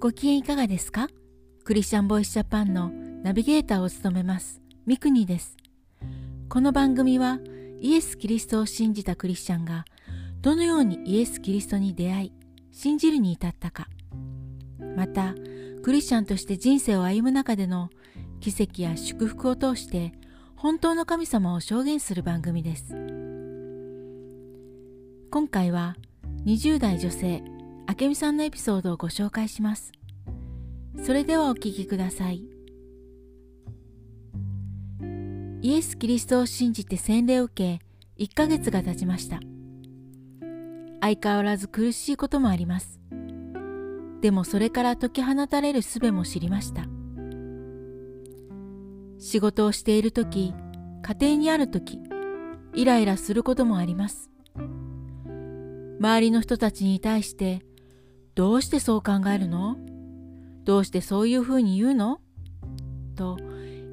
[0.00, 1.08] ご機嫌いかがですか？
[1.64, 2.92] クリスチャンボイスジャパンの
[3.24, 5.56] ナビゲーターを務めますミクニです。
[6.48, 7.40] この番組は
[7.80, 9.84] イエス・キリストを信じたクリスチャンが
[10.40, 12.32] どのようにイエス・キリストに出会い
[12.70, 13.88] 信じるに至ったか。
[14.94, 15.34] また
[15.82, 17.90] クリスチャンとして人生を歩む中での
[18.38, 20.12] 奇跡や祝福を通して
[20.54, 22.94] 本当の神様を証言する番組です。
[25.32, 25.96] 今回は
[26.46, 27.42] 20代女性
[27.88, 29.92] 明美さんのエピソードをご紹介します。
[31.02, 32.44] それではお聞きください。
[35.62, 37.80] イエス・キリストを信じて洗礼を受
[38.18, 39.40] け1ヶ月が経ちました。
[41.00, 43.00] 相変わらず苦しいこともあります。
[44.20, 46.84] でもそれから解き放たれる術も知りました。
[49.18, 50.52] 仕事をしている時
[51.00, 51.98] 家庭にある時
[52.74, 54.30] イライラすることもあります。
[56.00, 57.62] 周りの人たちに対して
[58.38, 59.76] どうしてそう考えるの？
[60.62, 62.20] どうしてそういうふうに言うの？
[63.16, 63.36] と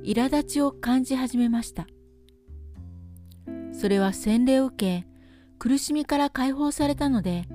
[0.03, 1.87] 苛立ちを感じ始めました。
[3.73, 5.07] それは洗礼を受け
[5.57, 7.47] 苦しみから解放されたので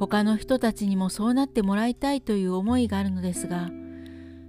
[0.00, 3.70] 他の人たちにもそうなってもらいたいという思いがあるのですが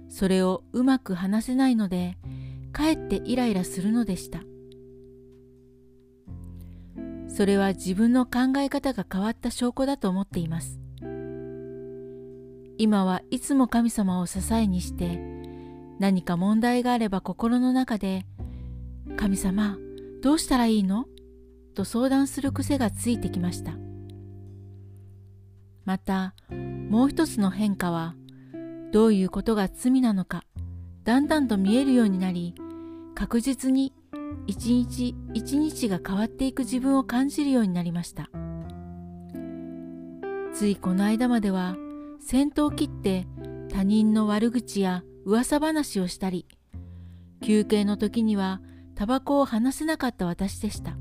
[0.08, 2.18] それをうまく話せないので
[2.72, 4.40] かえってイライラするのでした。
[7.28, 10.80] それは自分の考え方が変わった証拠だと思っています。
[12.78, 15.20] 今はいつも神様を支えにして
[15.98, 18.24] 何か問題があれば心の中で
[19.18, 19.76] 「神様
[20.22, 21.06] どうしたらいいの?」
[21.74, 23.76] と相談する癖がついてきました
[25.84, 26.34] また
[26.88, 28.14] もう一つの変化は
[28.92, 30.44] どういうことが罪なのか
[31.04, 32.54] だんだんと見えるようになり
[33.14, 33.92] 確実に
[34.46, 38.30] 一日一日が変わっていく自分を感じるようになりました
[40.52, 41.76] ついこの間までは
[42.20, 43.26] 先頭を切って
[43.68, 46.46] 他人の悪口や噂話をしたり
[47.42, 48.60] 休憩の時には
[48.94, 50.96] タバコを離せなかった私でした。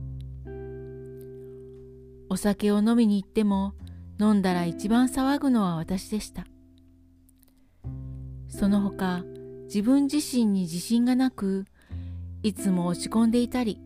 [2.30, 3.74] お酒を飲みに行っても
[4.20, 6.46] 飲んだら一番騒ぐのは私でした。
[8.50, 9.24] その他
[9.66, 11.66] 自分自身に自信がなく
[12.44, 13.80] いつも落ち込んでいたり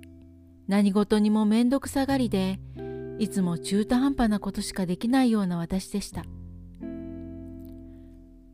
[0.68, 2.60] 何事にもめんどくさがりで
[3.20, 6.24] いつも中途半端なことしかできないような私でした。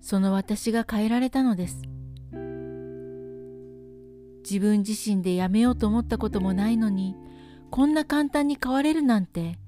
[0.08, 1.82] その私が変えられたのです。
[4.42, 7.18] 自分自身でやめようと思ったこともないのに
[7.70, 9.60] こんな簡単に変われるなんて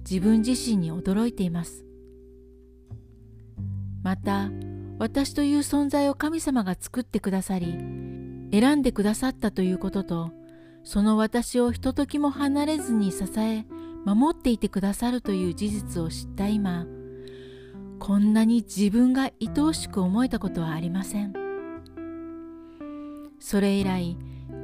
[0.00, 1.86] 自分自身に驚いています。
[4.02, 4.50] また
[4.98, 7.72] 私という存在を神様が作ってくださり
[8.52, 10.32] 選んでくださったということと
[10.84, 13.64] その私をひとときも離れずに支え
[14.04, 16.86] 守っていてくださるという事実を知った今
[18.08, 21.34] こんなに自分が愛おしく思えたことはありません。
[23.38, 24.16] それ以来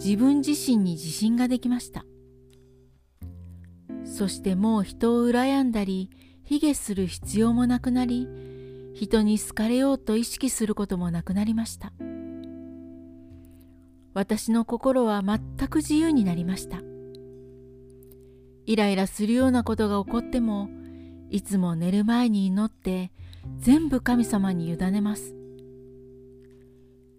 [0.03, 2.06] 自分自身に自信ができました。
[4.03, 6.09] そしてもう人を羨んだり
[6.43, 8.27] 卑下する必要もなくなり
[8.94, 11.93] 人に好かれようと意識することもなくなりました。
[14.15, 16.81] 私の心は全く自由になりました。
[18.65, 20.71] イライラするようなことが起こっても
[21.28, 23.12] いつも寝る前に祈って
[23.59, 25.34] 全部神様に委ねます。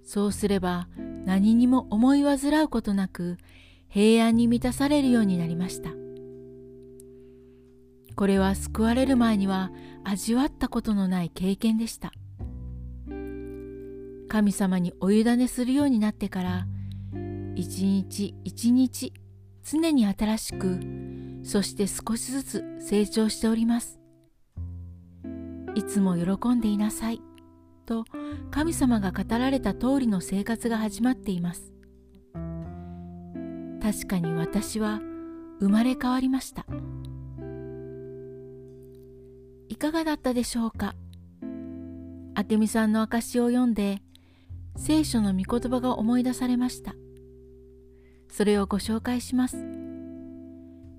[0.03, 0.87] そうすれば
[1.25, 3.37] 何にも思い煩うことなく
[3.89, 5.89] 平安に満たされるようになりました。
[8.15, 9.71] これは救われる前には
[10.03, 12.13] 味わったことのない経験でした。
[14.27, 16.67] 神様にお委ねするようになってから
[17.55, 19.13] 一日一日
[19.63, 20.79] 常に新しく
[21.43, 23.99] そして少しずつ成長しております。
[25.75, 27.21] いつも喜んでいなさい。
[27.85, 28.05] と
[28.49, 31.71] 神様が語られた通りの生活が始まっています。
[33.81, 35.01] 確かに私は
[35.59, 36.65] 生まれ変わりました。
[39.69, 40.95] いかがだったでしょうか？
[42.49, 44.01] 明美さんの証を読んで
[44.77, 46.95] 聖書の御言葉が思い出されました。
[48.29, 49.63] それをご紹介します。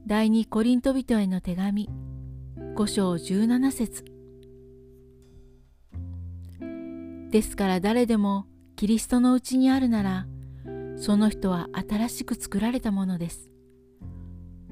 [0.07, 1.91] 第二コリント人への手紙
[2.77, 4.16] 5章17節。
[7.31, 8.47] ですから誰でも
[8.77, 10.27] キリストのうちにあるなら
[10.97, 13.51] その人は新しく作られたものです。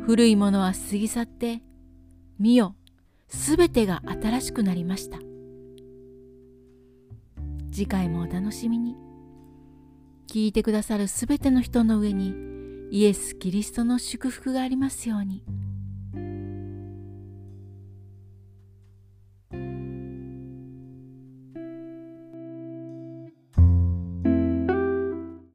[0.01, 1.63] 古いものは過ぎ去って
[2.39, 2.77] 見よ
[3.29, 5.19] すべてが新しくなりました。
[7.71, 8.97] 次回もお楽しみに。
[10.27, 12.35] 聞いてくださるすべての人の上に
[12.91, 15.45] イエス・キリストの祝福がありますように。